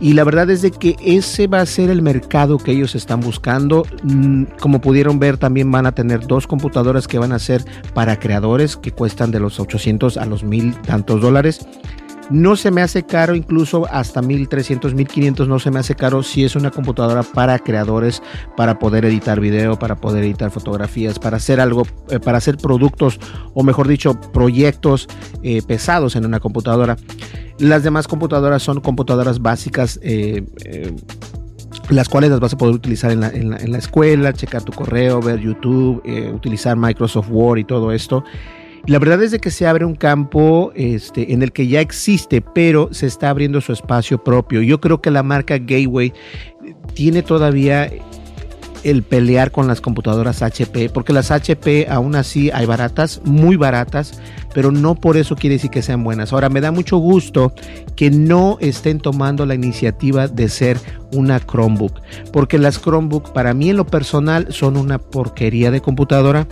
y 0.00 0.14
la 0.14 0.24
verdad 0.24 0.48
es 0.50 0.62
de 0.62 0.70
que 0.70 0.96
ese 1.04 1.46
va 1.46 1.60
a 1.60 1.66
ser 1.66 1.90
el 1.90 2.00
mercado 2.00 2.58
que 2.58 2.72
ellos 2.72 2.94
están 2.94 3.20
buscando. 3.20 3.84
Mm, 4.02 4.44
como 4.58 4.80
pudieron 4.80 5.18
ver, 5.18 5.36
también 5.36 5.70
van 5.70 5.86
a 5.86 5.92
tener 5.92 6.26
dos 6.26 6.46
computadoras 6.46 7.06
que 7.06 7.18
van 7.18 7.32
a 7.32 7.38
ser 7.38 7.64
para 7.92 8.18
creadores 8.18 8.76
que 8.76 8.92
cuestan 8.92 9.30
de 9.30 9.40
los 9.40 9.60
800 9.60 10.16
a 10.16 10.24
los 10.24 10.42
mil 10.42 10.74
tantos 10.80 11.20
dólares. 11.20 11.66
No 12.30 12.54
se 12.54 12.70
me 12.70 12.80
hace 12.80 13.02
caro, 13.02 13.34
incluso 13.34 13.86
hasta 13.90 14.22
1300, 14.22 14.94
1500 14.94 15.48
no 15.48 15.58
se 15.58 15.72
me 15.72 15.80
hace 15.80 15.96
caro 15.96 16.22
si 16.22 16.44
es 16.44 16.54
una 16.54 16.70
computadora 16.70 17.24
para 17.24 17.58
creadores, 17.58 18.22
para 18.56 18.78
poder 18.78 19.04
editar 19.04 19.40
video, 19.40 19.76
para 19.76 19.96
poder 19.96 20.22
editar 20.22 20.52
fotografías, 20.52 21.18
para 21.18 21.38
hacer 21.38 21.60
algo, 21.60 21.86
eh, 22.08 22.20
para 22.20 22.38
hacer 22.38 22.56
productos 22.56 23.18
o 23.52 23.64
mejor 23.64 23.88
dicho, 23.88 24.20
proyectos 24.32 25.08
eh, 25.42 25.60
pesados 25.62 26.14
en 26.14 26.24
una 26.24 26.38
computadora. 26.38 26.96
Las 27.58 27.82
demás 27.82 28.06
computadoras 28.06 28.62
son 28.62 28.80
computadoras 28.80 29.40
básicas. 29.40 29.98
Eh, 30.02 30.44
las 31.88 32.08
cuales 32.08 32.30
las 32.30 32.38
vas 32.38 32.52
a 32.52 32.56
poder 32.56 32.76
utilizar 32.76 33.10
en 33.10 33.50
la, 33.50 33.78
escuela, 33.78 34.32
checar 34.32 34.62
tu 34.62 34.70
correo, 34.70 35.20
ver 35.20 35.40
YouTube, 35.40 36.00
utilizar 36.32 36.76
Microsoft 36.76 37.28
Word 37.30 37.58
y 37.58 37.64
todo 37.64 37.90
esto. 37.90 38.22
La 38.86 38.98
verdad 38.98 39.22
es 39.22 39.30
de 39.30 39.40
que 39.40 39.50
se 39.50 39.66
abre 39.66 39.84
un 39.84 39.94
campo 39.94 40.72
este, 40.74 41.32
en 41.32 41.42
el 41.42 41.52
que 41.52 41.66
ya 41.66 41.80
existe, 41.80 42.40
pero 42.40 42.88
se 42.92 43.06
está 43.06 43.30
abriendo 43.30 43.60
su 43.60 43.72
espacio 43.72 44.22
propio. 44.22 44.62
Yo 44.62 44.80
creo 44.80 45.00
que 45.00 45.10
la 45.10 45.22
marca 45.22 45.58
Gateway 45.58 46.12
tiene 46.94 47.22
todavía 47.22 47.90
el 48.82 49.02
pelear 49.02 49.50
con 49.50 49.66
las 49.66 49.80
computadoras 49.80 50.42
HP, 50.42 50.90
porque 50.90 51.12
las 51.12 51.30
HP 51.30 51.86
aún 51.90 52.14
así 52.14 52.50
hay 52.52 52.66
baratas, 52.66 53.20
muy 53.24 53.56
baratas, 53.56 54.20
pero 54.54 54.72
no 54.72 54.94
por 54.94 55.16
eso 55.16 55.36
quiere 55.36 55.56
decir 55.56 55.70
que 55.70 55.82
sean 55.82 56.02
buenas. 56.02 56.32
Ahora, 56.32 56.48
me 56.48 56.60
da 56.60 56.72
mucho 56.72 56.96
gusto 56.98 57.52
que 57.96 58.10
no 58.10 58.56
estén 58.60 58.98
tomando 58.98 59.46
la 59.46 59.54
iniciativa 59.54 60.28
de 60.28 60.48
ser 60.48 60.78
una 61.12 61.40
Chromebook, 61.40 62.00
porque 62.32 62.58
las 62.58 62.80
Chromebook 62.80 63.32
para 63.32 63.54
mí 63.54 63.70
en 63.70 63.76
lo 63.76 63.86
personal 63.86 64.46
son 64.50 64.76
una 64.76 64.98
porquería 64.98 65.70
de 65.70 65.80
computadora. 65.80 66.46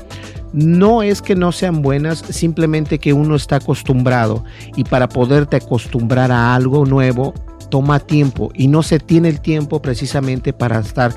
No 0.52 1.02
es 1.02 1.22
que 1.22 1.34
no 1.34 1.52
sean 1.52 1.82
buenas, 1.82 2.18
simplemente 2.30 2.98
que 2.98 3.12
uno 3.12 3.36
está 3.36 3.56
acostumbrado 3.56 4.44
y 4.76 4.84
para 4.84 5.08
poderte 5.08 5.56
acostumbrar 5.56 6.32
a 6.32 6.54
algo 6.54 6.86
nuevo 6.86 7.34
toma 7.70 8.00
tiempo 8.00 8.50
y 8.54 8.68
no 8.68 8.82
se 8.82 8.98
tiene 8.98 9.28
el 9.28 9.40
tiempo 9.40 9.82
precisamente 9.82 10.52
para 10.52 10.80
estar 10.80 11.12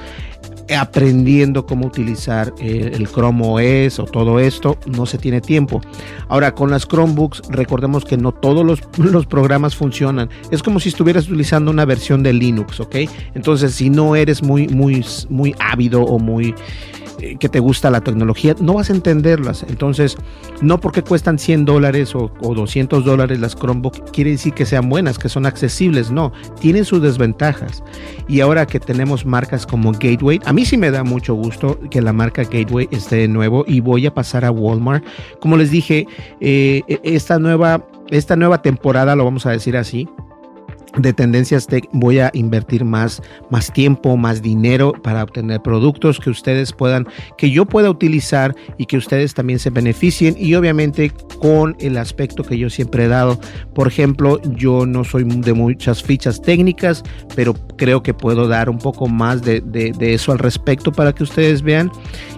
aprendiendo 0.78 1.66
cómo 1.66 1.88
utilizar 1.88 2.54
el, 2.60 3.08
Chrome 3.08 3.86
OS 3.86 4.00
o 4.00 4.06
todo 4.06 4.40
esto, 4.40 4.78
no 4.86 5.06
se 5.06 5.18
tiene 5.18 5.42
tiempo. 5.42 5.82
Ahora, 6.30 6.54
con 6.54 6.72
las 6.72 6.88
Chromebooks, 6.88 7.42
recordemos 7.50 8.06
que 8.06 8.18
no 8.18 8.32
todos 8.32 8.66
los, 8.66 8.82
los, 8.98 9.26
programas 9.26 9.76
funcionan. 9.76 10.30
Es 10.50 10.64
como 10.64 10.80
si 10.80 10.90
estuvieras 10.90 11.28
utilizando 11.28 11.72
una 11.72 11.86
versión 11.86 12.24
de 12.24 12.34
Linux, 12.34 12.80
¿ok? 12.80 12.96
Entonces, 13.34 13.74
si 13.74 13.90
no 13.90 14.16
eres 14.16 14.44
muy, 14.44 14.68
muy, 14.68 15.06
muy 15.30 15.56
ávido 15.60 16.04
o 16.04 16.20
muy 16.20 16.50
eh, 16.50 17.01
que 17.40 17.50
te 17.50 17.60
gusta 17.60 17.90
la 17.90 18.02
tecnología, 18.02 18.56
no 18.60 18.76
vas 18.76 18.90
a 18.90 18.94
entenderlas. 18.94 19.64
Entonces, 19.68 20.18
no 20.62 20.80
porque 20.80 21.04
cuestan 21.04 21.40
100 21.40 21.66
dólares 21.66 22.16
o, 22.16 22.32
200 22.42 23.06
dólares 23.06 23.40
las 23.40 23.56
Chromebook, 23.56 24.12
quiere 24.12 24.32
decir 24.32 24.54
que 24.54 24.66
sean 24.66 24.90
buenas, 24.90 25.20
que 25.20 25.30
son 25.30 25.46
accesibles. 25.46 26.12
No, 26.12 26.32
tienen 26.60 26.86
sus 26.86 27.02
desventajas. 27.02 27.84
Y 28.28 28.42
ahora 28.42 28.66
que 28.66 28.80
tenemos 28.80 29.26
marcas 29.26 29.66
como 29.66 29.92
Gateway, 29.92 30.40
a 30.46 30.54
mí 30.54 30.66
sí 30.66 30.78
me 30.78 30.92
da 30.92 31.04
mucho 31.04 31.34
gusto 31.34 31.80
que 31.90 32.02
la 32.02 32.14
marca 32.14 32.44
Gateway 32.44 32.88
esté 32.92 33.18
de 33.18 33.28
nuevo 33.28 33.64
y 33.68 33.80
voy 33.80 34.06
a 34.06 34.14
pasar 34.14 34.46
a 34.46 34.52
Walmart. 34.52 35.04
Como 35.40 35.58
les 35.58 35.72
dije, 35.72 36.08
eh, 36.40 36.82
e, 36.88 37.00
esta, 37.04 37.40
nueva, 37.40 37.86
esta 38.10 38.36
nueva 38.36 38.62
temporada, 38.62 39.16
lo 39.16 39.26
vamos 39.26 39.46
a 39.46 39.52
decir 39.52 39.78
así, 39.78 40.08
de 40.98 41.14
Tendencias 41.14 41.68
Tech 41.68 41.88
voy 41.94 42.20
a 42.20 42.32
invertir 42.34 42.84
más, 42.84 43.22
más 43.50 43.72
tiempo, 43.72 44.18
más 44.18 44.42
dinero 44.42 44.94
para 44.94 45.24
obtener 45.24 45.62
productos 45.62 46.20
que 46.20 46.30
ustedes 46.30 46.74
puedan, 46.74 47.08
que 47.38 47.50
yo 47.50 47.66
pueda 47.66 47.90
utilizar 47.90 48.56
y 48.78 48.86
que 48.86 48.98
ustedes 48.98 49.34
también 49.34 49.60
se 49.60 49.70
beneficien 49.70 50.36
y 50.38 50.56
obviamente 50.56 51.12
con 51.40 51.76
el 51.80 51.98
aspecto 51.98 52.44
que 52.44 52.58
yo 52.58 52.70
siempre 52.70 53.06
he 53.06 53.08
dado. 53.08 53.40
Por 53.74 53.88
ejemplo, 53.88 54.42
yo 54.56 54.86
no 54.86 55.04
soy 55.04 55.24
de 55.24 55.54
muchas 55.54 56.04
fichas 56.04 56.42
técnicas, 56.42 57.04
pero 57.36 57.54
creo 57.78 58.04
que 58.04 58.14
puedo 58.14 58.48
dar 58.48 58.70
un 58.70 58.78
poco 58.78 59.08
más 59.08 59.42
de, 59.42 59.62
de, 59.62 60.14
eso 60.14 60.32
al 60.32 60.40
respecto 60.40 60.92
para 60.92 61.14
que 61.14 61.24
ustedes 61.24 61.62
vean 61.62 61.92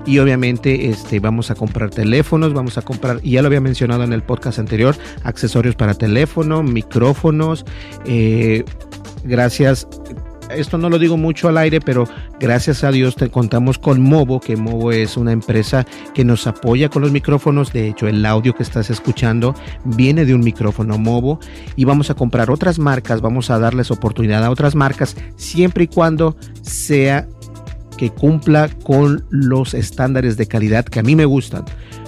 y 0.05 0.19
obviamente 0.19 0.89
este, 0.89 1.19
vamos 1.19 1.49
a 1.49 1.55
comprar 1.55 1.89
teléfonos, 1.89 2.53
vamos 2.53 2.77
a 2.77 2.81
comprar, 2.81 3.19
y 3.23 3.31
ya 3.31 3.41
lo 3.41 3.47
había 3.47 3.61
mencionado 3.61 4.03
en 4.03 4.13
el 4.13 4.21
podcast 4.21 4.59
anterior, 4.59 4.95
accesorios 5.23 5.75
para 5.75 5.93
teléfono, 5.93 6.61
micrófonos, 6.61 7.65
eh, 8.05 8.42
eh, 8.43 8.65
gracias, 9.23 9.87
esto 10.49 10.77
no 10.77 10.89
lo 10.89 10.99
digo 10.99 11.15
mucho 11.15 11.47
al 11.47 11.57
aire, 11.57 11.79
pero 11.79 12.09
gracias 12.41 12.83
a 12.83 12.91
Dios 12.91 13.15
te 13.15 13.29
contamos 13.29 13.79
con 13.79 14.01
Movo, 14.01 14.41
que 14.41 14.57
Movo 14.57 14.91
es 14.91 15.15
una 15.15 15.31
empresa 15.31 15.85
que 16.13 16.25
nos 16.25 16.45
apoya 16.45 16.89
con 16.89 17.03
los 17.03 17.13
micrófonos. 17.13 17.71
De 17.71 17.87
hecho, 17.87 18.05
el 18.05 18.25
audio 18.25 18.53
que 18.53 18.63
estás 18.63 18.89
escuchando 18.89 19.55
viene 19.85 20.25
de 20.25 20.35
un 20.35 20.41
micrófono 20.41 20.97
Movo 20.97 21.39
y 21.77 21.85
vamos 21.85 22.09
a 22.09 22.15
comprar 22.15 22.51
otras 22.51 22.79
marcas, 22.79 23.21
vamos 23.21 23.49
a 23.49 23.59
darles 23.59 23.91
oportunidad 23.91 24.43
a 24.43 24.51
otras 24.51 24.75
marcas 24.75 25.15
siempre 25.37 25.85
y 25.85 25.87
cuando 25.87 26.35
sea 26.61 27.25
que 27.97 28.09
cumpla 28.09 28.67
con 28.83 29.23
los 29.29 29.73
estándares 29.73 30.35
de 30.35 30.47
calidad 30.47 30.83
que 30.83 30.99
a 30.99 31.03
mí 31.03 31.15
me 31.15 31.25
gustan 31.25 31.63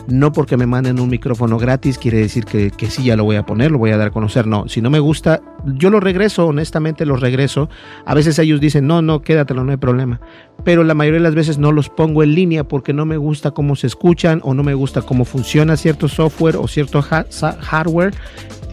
no 0.07 0.31
porque 0.31 0.57
me 0.57 0.65
manden 0.65 1.00
un 1.00 1.09
micrófono 1.09 1.57
gratis 1.57 1.97
quiere 1.97 2.19
decir 2.19 2.45
que, 2.45 2.71
que 2.71 2.88
sí 2.88 3.03
ya 3.03 3.15
lo 3.15 3.24
voy 3.24 3.35
a 3.35 3.45
poner, 3.45 3.71
lo 3.71 3.77
voy 3.77 3.91
a 3.91 3.97
dar 3.97 4.07
a 4.07 4.12
conocer. 4.12 4.47
No, 4.47 4.67
si 4.67 4.81
no 4.81 4.89
me 4.89 5.00
gusta, 5.00 5.41
yo 5.65 5.89
lo 5.89 6.00
regreso, 6.00 6.47
honestamente 6.47 7.05
lo 7.05 7.15
regreso. 7.15 7.69
A 8.05 8.13
veces 8.13 8.38
ellos 8.39 8.59
dicen, 8.59 8.88
no, 8.88 9.01
no, 9.01 9.21
quédatelo, 9.21 9.63
no 9.63 9.71
hay 9.71 9.77
problema. 9.77 10.19
Pero 10.63 10.83
la 10.83 10.93
mayoría 10.93 11.19
de 11.19 11.24
las 11.24 11.35
veces 11.35 11.57
no 11.57 11.71
los 11.71 11.89
pongo 11.89 12.24
en 12.24 12.35
línea 12.35 12.63
porque 12.63 12.93
no 12.93 13.05
me 13.05 13.17
gusta 13.17 13.51
cómo 13.51 13.75
se 13.75 13.88
escuchan 13.88 14.41
o 14.43 14.53
no 14.53 14.63
me 14.63 14.74
gusta 14.74 15.01
cómo 15.01 15.25
funciona 15.25 15.77
cierto 15.77 16.07
software 16.07 16.57
o 16.57 16.67
cierto 16.67 17.01
hardware 17.01 18.13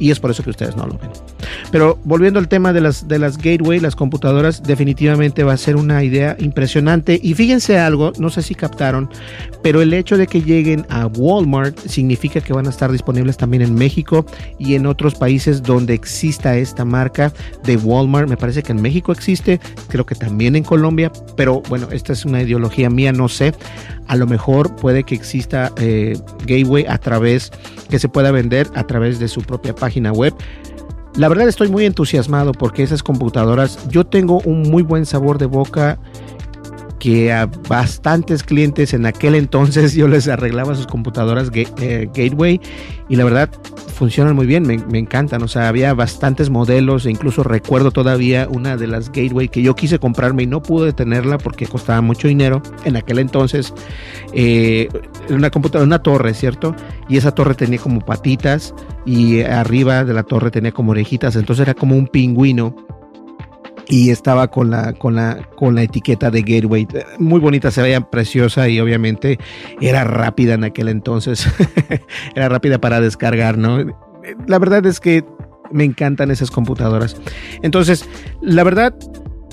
y 0.03 0.11
es 0.11 0.19
por 0.19 0.33
eso 0.33 0.43
que 0.43 0.51
ustedes 0.51 0.77
no 0.77 0.85
lo 0.85 0.99
ven. 0.99 1.11
Pero 1.71 1.97
volviendo 2.03 2.41
al 2.41 2.49
tema 2.49 2.73
de 2.73 2.81
las, 2.81 3.07
de 3.07 3.21
las 3.21 3.39
gateway, 3.39 3.79
las 3.79 3.95
computadoras, 3.95 4.61
definitivamente 4.65 5.45
va 5.45 5.53
a 5.53 5.57
ser 5.57 5.77
una 5.77 6.03
idea 6.03 6.37
impresionante. 6.41 7.21
Y 7.23 7.35
fíjense 7.35 7.79
algo, 7.79 8.13
no 8.19 8.29
sé 8.29 8.43
si 8.43 8.57
captaron, 8.57 9.09
pero 9.63 9.81
el 9.81 9.95
hecho 9.95 10.17
de 10.17 10.27
que 10.27 10.43
lleguen 10.43 10.85
a 10.91 11.07
Walmart 11.07 11.79
significa 11.87 12.41
que 12.41 12.53
van 12.53 12.67
a 12.67 12.71
estar 12.71 12.91
disponibles 12.91 13.37
también 13.37 13.63
en 13.63 13.77
México 13.77 14.27
y 14.59 14.75
en 14.75 14.87
otros 14.87 15.15
países 15.15 15.63
donde 15.63 15.95
exista 15.95 16.57
esta 16.57 16.85
marca 16.85 17.33
de 17.63 17.77
Walmart. 17.77 18.29
Me 18.29 18.37
parece 18.37 18.65
que 18.65 18.73
en 18.73 18.83
México 18.83 19.13
existe, 19.13 19.61
creo 19.87 20.05
que 20.05 20.17
también 20.17 20.57
en 20.57 20.65
Colombia, 20.65 21.13
pero 21.37 21.63
bueno, 21.69 21.87
esta 21.93 22.13
es 22.13 22.25
una 22.25 22.43
ideología 22.43 22.91
mía, 22.91 23.13
no 23.13 23.29
sé. 23.29 23.55
A 24.13 24.17
lo 24.17 24.27
mejor 24.27 24.77
puede 24.77 25.05
que 25.05 25.15
exista 25.15 25.73
eh, 25.79 26.19
Gateway 26.41 26.85
a 26.87 26.99
través, 26.99 27.51
que 27.89 27.99
se 27.99 28.11
pueda 28.11 28.31
vender 28.31 28.69
a 28.75 28.87
través 28.87 29.19
de 29.19 29.27
su 29.27 29.41
propia 29.41 29.75
página 29.75 30.13
web. 30.13 30.35
La 31.17 31.31
verdad 31.31 31.49
estoy 31.49 31.69
muy 31.69 31.87
entusiasmado 31.87 32.53
porque 32.53 32.83
esas 32.83 33.03
computadoras, 33.03 33.89
yo 33.89 34.05
tengo 34.05 34.43
un 34.45 34.65
muy 34.71 34.83
buen 34.83 35.07
sabor 35.07 35.39
de 35.39 35.47
boca 35.47 35.99
que 37.03 37.33
a 37.33 37.47
bastantes 37.69 38.45
clientes 38.45 38.95
en 38.95 39.07
aquel 39.07 39.35
entonces 39.35 39.93
yo 39.97 40.07
les 40.07 40.29
arreglaba 40.29 40.77
sus 40.77 40.87
computadoras 40.87 41.51
eh, 41.53 42.09
Gateway 42.15 42.61
y 43.09 43.17
la 43.17 43.25
verdad 43.25 43.51
funcionan 43.93 44.37
muy 44.37 44.47
bien, 44.47 44.63
me, 44.63 44.99
encantan. 44.99 45.43
O 45.43 45.49
sea, 45.49 45.67
había 45.67 45.95
bastantes 45.95 46.49
modelos 46.49 47.05
e 47.05 47.11
incluso 47.11 47.43
recuerdo 47.43 47.91
todavía 47.91 48.47
una 48.49 48.77
de 48.77 48.87
las 48.87 49.11
Gateway 49.11 49.49
que 49.49 49.63
yo 49.63 49.75
quise 49.75 49.99
comprarme 49.99 50.45
y 50.45 50.47
no 50.47 50.63
pude 50.63 50.93
tenerla 50.93 51.39
porque 51.39 51.67
costaba 51.67 52.01
mucho 52.03 52.29
dinero 52.29 52.63
en 52.85 52.95
aquel 52.97 53.19
entonces. 53.19 53.75
Eh, 54.33 54.89
una 55.29 55.51
computadora, 55.51 55.85
una 55.85 56.03
torre, 56.05 56.35
¿cierto? 56.35 56.75
Y 57.09 57.17
esa 57.17 57.33
torre 57.33 57.57
tenía 57.57 57.81
como 57.81 58.01
patitas 58.01 58.75
y 59.05 59.43
arriba 59.43 60.05
de 60.05 60.15
la 60.15 60.23
torre 60.23 60.53
tenía 60.53 60.71
como 60.71 60.93
orejitas, 60.93 61.35
entonces 61.35 61.65
era 61.65 61.75
como 61.75 61.97
un 61.97 62.07
pingüino 62.07 62.77
y 63.93 64.09
estaba 64.09 64.49
con 64.49 64.71
la, 64.71 64.95
con 64.95 65.17
la, 65.17 65.47
con 65.55 65.75
la 65.75 65.83
etiqueta 65.83 66.31
de 66.31 66.41
Gateway. 66.41 66.89
Muy 67.19 67.41
bonita, 67.41 67.71
se 67.71 67.83
veía 67.83 68.01
preciosa 68.01 68.67
y 68.67 68.81
obviamente 68.81 69.39
era 69.83 70.03
rápida 70.03 70.55
en 70.55 70.65
aquel 70.65 70.89
entonces. 70.89 71.47
era 72.35 72.49
rápida 72.49 72.81
para 72.81 73.03
descargar, 73.03 73.59
¿no? 73.59 73.85
La 74.47 74.59
verdad 74.59 74.87
es 74.87 74.99
que 74.99 75.27
me 75.71 75.85
encantan 75.85 76.31
esas 76.31 76.51
computadoras. 76.51 77.19
Entonces, 77.61 78.09
la 78.41 78.65
verdad, 78.65 78.95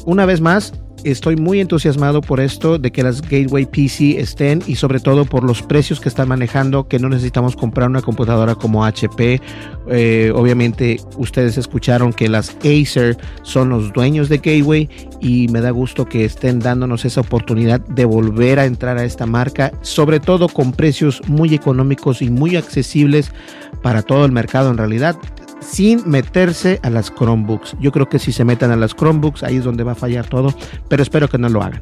una 0.05 0.25
vez 0.25 0.41
más, 0.41 0.73
estoy 1.03 1.35
muy 1.35 1.59
entusiasmado 1.59 2.21
por 2.21 2.39
esto 2.39 2.77
de 2.77 2.91
que 2.91 3.03
las 3.03 3.21
Gateway 3.21 3.65
PC 3.65 4.19
estén 4.19 4.61
y 4.67 4.75
sobre 4.75 4.99
todo 4.99 5.25
por 5.25 5.43
los 5.43 5.61
precios 5.61 5.99
que 5.99 6.09
están 6.09 6.27
manejando, 6.27 6.87
que 6.87 6.99
no 6.99 7.09
necesitamos 7.09 7.55
comprar 7.55 7.89
una 7.89 8.01
computadora 8.01 8.55
como 8.55 8.85
HP. 8.85 9.41
Eh, 9.89 10.31
obviamente 10.35 10.99
ustedes 11.17 11.57
escucharon 11.57 12.13
que 12.13 12.29
las 12.29 12.55
Acer 12.59 13.17
son 13.43 13.69
los 13.69 13.93
dueños 13.93 14.29
de 14.29 14.37
Gateway 14.37 14.89
y 15.21 15.47
me 15.49 15.61
da 15.61 15.71
gusto 15.71 16.05
que 16.05 16.25
estén 16.25 16.59
dándonos 16.59 17.05
esa 17.05 17.21
oportunidad 17.21 17.79
de 17.81 18.05
volver 18.05 18.59
a 18.59 18.65
entrar 18.65 18.97
a 18.97 19.05
esta 19.05 19.25
marca, 19.25 19.71
sobre 19.81 20.19
todo 20.19 20.47
con 20.49 20.71
precios 20.71 21.21
muy 21.27 21.53
económicos 21.53 22.21
y 22.21 22.29
muy 22.29 22.55
accesibles 22.55 23.31
para 23.81 24.01
todo 24.01 24.25
el 24.25 24.31
mercado 24.31 24.69
en 24.71 24.77
realidad 24.77 25.17
sin 25.59 26.09
meterse 26.09 26.79
a 26.83 26.89
las 26.89 27.13
Chromebooks. 27.13 27.75
Yo 27.79 27.91
creo 27.91 28.07
que 28.07 28.19
si 28.19 28.31
se 28.31 28.45
metan 28.45 28.71
a 28.71 28.75
las 28.75 28.95
Chromebooks, 28.95 29.43
ahí 29.43 29.57
es 29.57 29.63
donde 29.63 29.83
va 29.83 29.93
a 29.93 29.95
fallar 29.95 30.27
todo, 30.27 30.53
pero 30.87 31.03
espero 31.03 31.27
que 31.27 31.37
no 31.37 31.49
lo 31.49 31.61
hagan. 31.61 31.81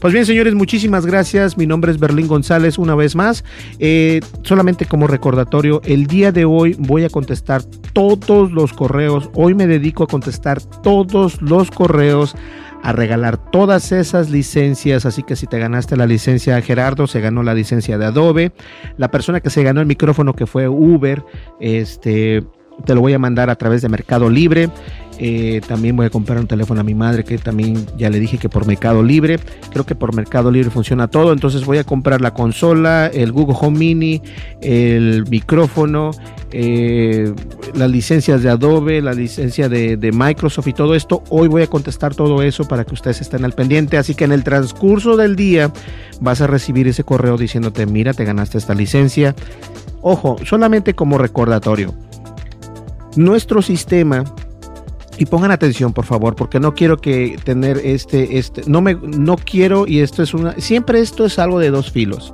Pues 0.00 0.12
bien, 0.12 0.26
señores, 0.26 0.54
muchísimas 0.54 1.06
gracias. 1.06 1.56
Mi 1.56 1.66
nombre 1.66 1.92
es 1.92 1.98
Berlín 1.98 2.26
González 2.26 2.78
una 2.78 2.94
vez 2.94 3.14
más. 3.14 3.44
Eh, 3.78 4.20
solamente 4.42 4.86
como 4.86 5.06
recordatorio, 5.06 5.80
el 5.84 6.06
día 6.06 6.32
de 6.32 6.44
hoy 6.44 6.76
voy 6.78 7.04
a 7.04 7.10
contestar 7.10 7.62
todos 7.92 8.52
los 8.52 8.72
correos. 8.72 9.30
Hoy 9.34 9.54
me 9.54 9.66
dedico 9.66 10.04
a 10.04 10.06
contestar 10.06 10.60
todos 10.62 11.40
los 11.42 11.70
correos 11.70 12.34
a 12.82 12.92
regalar 12.92 13.36
todas 13.50 13.92
esas 13.92 14.30
licencias. 14.30 15.06
Así 15.06 15.22
que 15.22 15.36
si 15.36 15.46
te 15.46 15.58
ganaste 15.58 15.96
la 15.96 16.06
licencia 16.06 16.60
Gerardo, 16.62 17.06
se 17.06 17.20
ganó 17.20 17.42
la 17.42 17.54
licencia 17.54 17.98
de 17.98 18.06
Adobe. 18.06 18.52
La 18.96 19.10
persona 19.10 19.40
que 19.40 19.50
se 19.50 19.62
ganó 19.62 19.80
el 19.80 19.86
micrófono 19.86 20.34
que 20.34 20.46
fue 20.46 20.68
Uber, 20.68 21.22
este 21.60 22.42
te 22.84 22.94
lo 22.94 23.00
voy 23.00 23.12
a 23.12 23.18
mandar 23.18 23.50
a 23.50 23.56
través 23.56 23.82
de 23.82 23.88
Mercado 23.88 24.28
Libre. 24.30 24.70
Eh, 25.22 25.60
también 25.68 25.96
voy 25.96 26.06
a 26.06 26.10
comprar 26.10 26.38
un 26.38 26.46
teléfono 26.46 26.80
a 26.80 26.82
mi 26.82 26.94
madre 26.94 27.24
que 27.24 27.36
también 27.36 27.86
ya 27.98 28.08
le 28.08 28.18
dije 28.18 28.38
que 28.38 28.48
por 28.48 28.66
Mercado 28.66 29.02
Libre. 29.02 29.38
Creo 29.70 29.84
que 29.84 29.94
por 29.94 30.14
Mercado 30.14 30.50
Libre 30.50 30.70
funciona 30.70 31.08
todo. 31.08 31.34
Entonces 31.34 31.66
voy 31.66 31.76
a 31.76 31.84
comprar 31.84 32.22
la 32.22 32.32
consola, 32.32 33.08
el 33.12 33.30
Google 33.30 33.56
Home 33.60 33.78
Mini, 33.78 34.22
el 34.62 35.26
micrófono, 35.28 36.12
eh, 36.52 37.34
las 37.74 37.90
licencias 37.90 38.42
de 38.42 38.48
Adobe, 38.48 39.02
la 39.02 39.12
licencia 39.12 39.68
de, 39.68 39.98
de, 39.98 40.10
Microsoft 40.10 40.68
y 40.68 40.72
todo 40.72 40.94
esto. 40.94 41.22
Hoy 41.28 41.48
voy 41.48 41.62
a 41.62 41.66
contestar 41.66 42.14
todo 42.14 42.42
eso 42.42 42.66
para 42.66 42.84
que 42.84 42.94
ustedes 42.94 43.20
estén 43.20 43.44
al 43.44 43.52
pendiente. 43.52 43.98
Así 43.98 44.14
que 44.14 44.24
en 44.24 44.32
el 44.32 44.42
transcurso 44.42 45.18
del 45.18 45.36
día 45.36 45.70
vas 46.22 46.40
a 46.40 46.46
recibir 46.46 46.88
ese 46.88 47.04
correo 47.04 47.36
diciéndote, 47.36 47.84
mira, 47.84 48.14
te 48.14 48.24
ganaste 48.24 48.56
esta 48.56 48.72
licencia. 48.72 49.34
Ojo, 50.00 50.38
solamente 50.46 50.94
como 50.94 51.18
recordatorio 51.18 51.94
nuestro 53.16 53.62
sistema 53.62 54.24
y 55.18 55.26
pongan 55.26 55.50
atención 55.50 55.92
por 55.92 56.06
favor 56.06 56.34
porque 56.34 56.60
no 56.60 56.74
quiero 56.74 56.96
que 56.96 57.38
tener 57.44 57.78
este 57.78 58.38
este 58.38 58.62
no 58.66 58.80
me 58.80 58.94
no 58.94 59.36
quiero 59.36 59.86
y 59.86 60.00
esto 60.00 60.22
es 60.22 60.32
una 60.32 60.54
siempre 60.54 61.00
esto 61.00 61.26
es 61.26 61.38
algo 61.38 61.58
de 61.58 61.70
dos 61.70 61.90
filos 61.90 62.32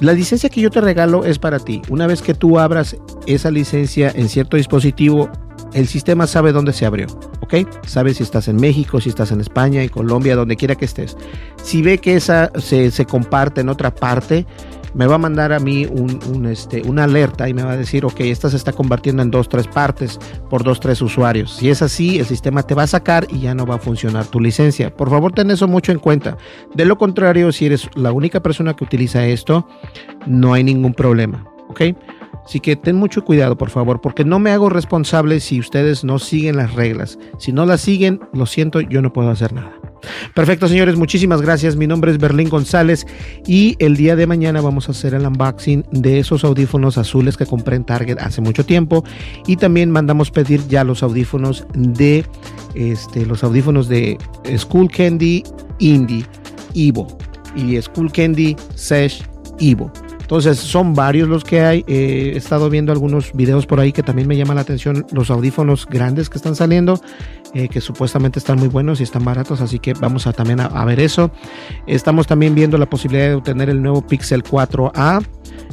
la 0.00 0.12
licencia 0.12 0.50
que 0.50 0.60
yo 0.60 0.70
te 0.70 0.80
regalo 0.80 1.24
es 1.24 1.38
para 1.38 1.58
ti 1.58 1.82
una 1.88 2.06
vez 2.06 2.22
que 2.22 2.34
tú 2.34 2.58
abras 2.58 2.96
esa 3.26 3.50
licencia 3.50 4.12
en 4.14 4.28
cierto 4.28 4.56
dispositivo 4.56 5.30
el 5.76 5.86
sistema 5.86 6.26
sabe 6.26 6.52
dónde 6.52 6.72
se 6.72 6.86
abrió, 6.86 7.06
¿ok? 7.40 7.54
Sabe 7.86 8.14
si 8.14 8.22
estás 8.22 8.48
en 8.48 8.56
México, 8.56 8.98
si 9.00 9.10
estás 9.10 9.30
en 9.30 9.42
España, 9.42 9.82
en 9.82 9.90
Colombia, 9.90 10.34
donde 10.34 10.56
quiera 10.56 10.74
que 10.74 10.86
estés. 10.86 11.16
Si 11.62 11.82
ve 11.82 11.98
que 11.98 12.16
esa 12.16 12.50
se, 12.58 12.90
se 12.90 13.04
comparte 13.04 13.60
en 13.60 13.68
otra 13.68 13.94
parte, 13.94 14.46
me 14.96 15.06
va 15.06 15.16
a 15.16 15.18
mandar 15.18 15.52
a 15.52 15.60
mí 15.60 15.84
un, 15.84 16.46
este, 16.46 16.82
una 16.82 17.04
alerta 17.04 17.48
y 17.48 17.54
me 17.54 17.62
va 17.62 17.72
a 17.72 17.76
decir, 17.76 18.04
ok, 18.04 18.20
esta 18.20 18.48
se 18.48 18.56
está 18.56 18.72
convirtiendo 18.72 19.22
en 19.22 19.30
dos, 19.30 19.48
tres 19.48 19.68
partes 19.68 20.18
por 20.48 20.64
dos, 20.64 20.80
tres 20.80 21.02
usuarios. 21.02 21.52
Si 21.52 21.68
es 21.68 21.82
así, 21.82 22.18
el 22.18 22.24
sistema 22.24 22.62
te 22.62 22.74
va 22.74 22.84
a 22.84 22.86
sacar 22.86 23.26
y 23.30 23.40
ya 23.40 23.54
no 23.54 23.66
va 23.66 23.74
a 23.74 23.78
funcionar 23.78 24.24
tu 24.26 24.40
licencia. 24.40 24.94
Por 24.94 25.10
favor, 25.10 25.32
ten 25.32 25.50
eso 25.50 25.68
mucho 25.68 25.92
en 25.92 25.98
cuenta. 25.98 26.38
De 26.74 26.86
lo 26.86 26.96
contrario, 26.96 27.52
si 27.52 27.66
eres 27.66 27.90
la 27.94 28.10
única 28.10 28.40
persona 28.42 28.74
que 28.74 28.84
utiliza 28.84 29.26
esto, 29.26 29.68
no 30.26 30.54
hay 30.54 30.64
ningún 30.64 30.94
problema, 30.94 31.46
¿ok? 31.68 31.82
Así 32.46 32.60
que 32.60 32.76
ten 32.76 32.94
mucho 32.94 33.24
cuidado, 33.24 33.58
por 33.58 33.70
favor, 33.70 34.00
porque 34.00 34.24
no 34.24 34.38
me 34.38 34.52
hago 34.52 34.68
responsable 34.68 35.40
si 35.40 35.58
ustedes 35.58 36.04
no 36.04 36.20
siguen 36.20 36.56
las 36.56 36.74
reglas. 36.74 37.18
Si 37.38 37.52
no 37.52 37.66
las 37.66 37.80
siguen, 37.80 38.20
lo 38.32 38.46
siento, 38.46 38.80
yo 38.80 39.02
no 39.02 39.12
puedo 39.12 39.30
hacer 39.30 39.52
nada. 39.52 39.72
Perfecto, 40.32 40.68
señores, 40.68 40.94
muchísimas 40.96 41.42
gracias. 41.42 41.74
Mi 41.74 41.88
nombre 41.88 42.12
es 42.12 42.18
Berlín 42.18 42.48
González 42.48 43.04
y 43.48 43.74
el 43.80 43.96
día 43.96 44.14
de 44.14 44.28
mañana 44.28 44.60
vamos 44.60 44.88
a 44.88 44.92
hacer 44.92 45.14
el 45.14 45.26
unboxing 45.26 45.84
de 45.90 46.20
esos 46.20 46.44
audífonos 46.44 46.98
azules 46.98 47.36
que 47.36 47.46
compré 47.46 47.74
en 47.74 47.84
Target 47.84 48.18
hace 48.20 48.40
mucho 48.40 48.64
tiempo 48.64 49.02
y 49.48 49.56
también 49.56 49.90
mandamos 49.90 50.30
pedir 50.30 50.64
ya 50.68 50.84
los 50.84 51.02
audífonos 51.02 51.66
de 51.74 52.24
este 52.74 53.26
los 53.26 53.42
audífonos 53.42 53.88
de 53.88 54.18
School 54.56 54.88
Candy 54.88 55.42
Indie 55.80 56.24
Evo 56.74 57.08
y 57.56 57.80
School 57.80 58.12
Candy 58.12 58.54
Sesh 58.76 59.24
Evo. 59.58 59.90
Entonces 60.26 60.58
son 60.58 60.92
varios 60.92 61.28
los 61.28 61.44
que 61.44 61.60
hay. 61.60 61.84
Eh, 61.86 62.32
he 62.34 62.36
estado 62.36 62.68
viendo 62.68 62.90
algunos 62.90 63.32
videos 63.32 63.64
por 63.64 63.78
ahí 63.78 63.92
que 63.92 64.02
también 64.02 64.26
me 64.26 64.36
llaman 64.36 64.56
la 64.56 64.62
atención. 64.62 65.06
Los 65.12 65.30
audífonos 65.30 65.86
grandes 65.86 66.28
que 66.28 66.36
están 66.36 66.56
saliendo, 66.56 67.00
eh, 67.54 67.68
que 67.68 67.80
supuestamente 67.80 68.40
están 68.40 68.58
muy 68.58 68.66
buenos 68.66 68.98
y 68.98 69.04
están 69.04 69.24
baratos. 69.24 69.60
Así 69.60 69.78
que 69.78 69.92
vamos 69.92 70.26
a 70.26 70.32
también 70.32 70.58
a, 70.58 70.84
ver 70.84 70.98
eso. 70.98 71.30
Estamos 71.86 72.26
también 72.26 72.56
viendo 72.56 72.76
la 72.76 72.90
posibilidad 72.90 73.28
de 73.28 73.34
obtener 73.36 73.70
el 73.70 73.80
nuevo 73.80 74.04
Pixel 74.04 74.42
4A. 74.42 75.24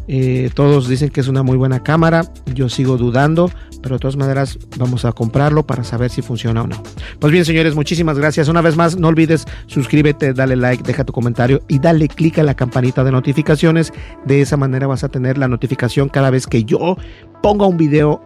Eh, 0.08 0.50
todos 0.54 0.88
dicen 0.88 1.10
que 1.10 1.22
es 1.22 1.28
una 1.28 1.42
muy 1.42 1.58
buena 1.58 1.82
cámara. 1.82 2.24
Yo 2.54 2.70
sigo 2.70 2.98
dudando, 2.98 3.50
pero 3.82 3.96
de 3.96 4.00
todas 4.00 4.18
maneras 4.18 4.58
vamos 4.78 5.06
a 5.06 5.14
comprarlo 5.14 5.66
para 5.66 5.84
saber 5.84 6.10
si 6.10 6.22
funciona 6.22 6.64
o 6.64 6.68
no. 6.68 6.82
Pues 7.20 7.32
bien, 7.32 7.46
señores, 7.46 7.76
muchísimas 7.76 8.18
gracias. 8.18 8.48
Una 8.48 8.62
vez 8.62 8.76
más, 8.76 8.98
no 8.98 9.08
olvides 9.08 9.46
suscríbete, 9.68 10.34
dale 10.34 10.56
like, 10.56 10.84
deja 10.84 11.04
tu 11.04 11.14
comentario 11.14 11.62
y 11.68 11.80
dale 11.80 12.08
clic 12.08 12.40
a 12.40 12.44
la 12.44 12.56
campanita 12.56 13.04
de 13.04 13.12
notificaciones. 13.12 13.94
De 14.26 14.42
esa 14.44 14.58
manera 14.58 14.88
vas 14.88 15.04
a 15.04 15.10
tener 15.10 15.38
la 15.38 15.48
notificación 15.48 16.10
cada 16.10 16.30
vez 16.30 16.48
que 16.48 16.64
yo 16.64 16.98
ponga 17.42 17.66
un 17.66 17.78
video 17.78 18.22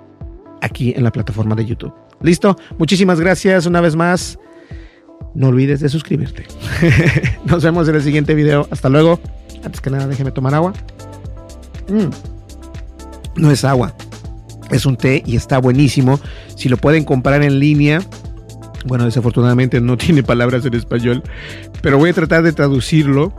aquí 0.62 0.94
en 0.96 1.04
la 1.04 1.12
plataforma 1.12 1.56
de 1.56 1.66
YouTube. 1.66 1.94
¿Listo? 2.22 2.58
Muchísimas 2.78 3.20
gracias 3.20 3.66
una 3.66 3.82
vez 3.82 3.96
más. 3.96 4.40
No 5.34 5.50
olvides 5.50 5.80
de 5.80 5.90
suscribirte. 5.90 6.46
Nos 7.46 7.64
vemos 7.64 7.88
en 7.88 7.96
el 7.96 8.02
siguiente 8.02 8.34
video. 8.34 8.68
Hasta 8.72 8.90
luego. 8.90 9.20
Antes 9.64 9.82
que 9.82 9.90
nada, 9.90 10.08
déjeme 10.08 10.32
tomar 10.32 10.56
agua. 10.56 10.74
Mm. 11.90 12.10
No 13.42 13.52
es 13.52 13.64
agua, 13.64 13.94
es 14.72 14.86
un 14.86 14.98
té 14.98 15.24
y 15.26 15.36
está 15.36 15.60
buenísimo. 15.60 16.20
Si 16.56 16.70
lo 16.70 16.78
pueden 16.78 17.04
comprar 17.04 17.44
en 17.44 17.60
línea, 17.60 18.02
bueno, 18.86 19.06
desafortunadamente 19.06 19.80
no 19.80 19.98
tiene 19.98 20.24
palabras 20.24 20.66
en 20.66 20.74
español, 20.74 21.24
pero 21.82 21.98
voy 21.98 22.10
a 22.10 22.14
tratar 22.14 22.44
de 22.44 22.52
traducirlo 22.52 23.34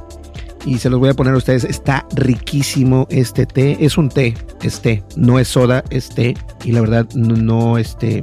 y 0.65 0.79
se 0.79 0.91
los 0.91 1.01
voy 1.01 1.11
a 1.11 1.15
poner 1.15 1.35
a 1.35 1.37
ustedes. 1.37 1.65
Está 1.65 2.07
riquísimo 2.15 3.07
este 3.11 3.47
té. 3.47 3.77
Es 3.81 3.99
un 3.99 4.09
té, 4.09 4.35
es 4.63 4.81
té, 4.81 5.03
no 5.17 5.39
es 5.39 5.49
soda, 5.49 5.85
es 5.91 6.09
té. 6.09 6.37
Y 6.65 6.73
la 6.73 6.81
verdad, 6.81 7.07
no, 7.15 7.79
este, 7.79 8.23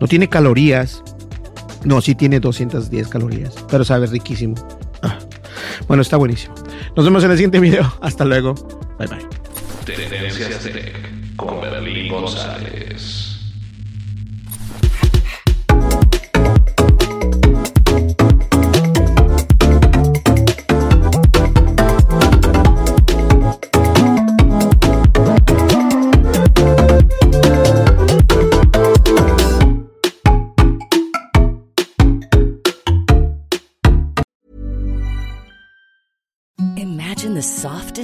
no 0.00 0.06
tiene 0.06 0.28
calorías. 0.28 1.02
No, 1.84 2.00
sí 2.00 2.14
tiene 2.14 2.40
210 2.40 3.08
calorías, 3.08 3.54
pero 3.70 3.84
sabe 3.84 4.06
riquísimo. 4.06 4.54
Ah. 5.02 5.18
Bueno, 5.86 6.02
está 6.02 6.16
buenísimo. 6.16 6.54
Nos 6.96 7.04
vemos 7.04 7.24
en 7.24 7.30
el 7.30 7.36
siguiente 7.36 7.60
video. 7.60 7.92
Hasta 8.00 8.24
luego. 8.24 8.54
Bye 8.98 9.08
bye. 9.08 9.26
Tendencias 9.84 10.60
Tech 10.60 11.36
con 11.36 11.60
Berlín 11.60 12.08
González. 12.08 13.33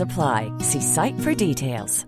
Apply. 0.00 0.52
See 0.58 0.80
site 0.80 1.18
for 1.20 1.34
details. 1.34 2.07